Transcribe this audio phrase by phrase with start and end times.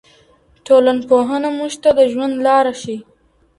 [0.65, 2.97] ټولنپوهنه موږ ته د ژوند لاره ښیي.